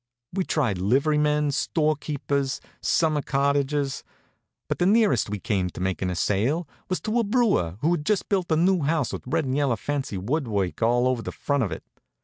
We 0.33 0.45
tried 0.45 0.79
liverymen, 0.79 1.51
storekeepers, 1.53 2.59
summer 2.81 3.21
cottagers; 3.21 4.03
but 4.67 4.79
the 4.79 4.87
nearest 4.87 5.29
we 5.29 5.37
came 5.39 5.69
to 5.69 5.79
making 5.79 6.09
a 6.09 6.15
sale 6.15 6.67
was 6.89 6.99
to 7.01 7.19
a 7.19 7.23
brewer 7.23 7.77
who'd 7.81 8.03
just 8.03 8.27
built 8.27 8.51
a 8.51 8.55
new 8.57 8.81
house 8.81 9.13
with 9.13 9.27
red 9.27 9.45
and 9.45 9.55
yellow 9.55 9.75
fancy 9.75 10.17
woodwork 10.17 10.81
all 10.81 11.07
over 11.07 11.21
the 11.21 11.31
front 11.31 11.61
of 11.61 11.71
it. 11.71 11.83